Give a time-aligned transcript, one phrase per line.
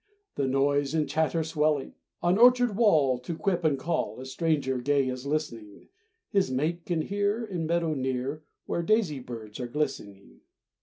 [0.33, 1.93] The noise and chatter swelling.
[2.23, 5.89] On orchard wall, To quip and call, A stranger gay is listening;
[6.31, 10.39] His mate can hear In meadow near, Where daisy birds are glistening.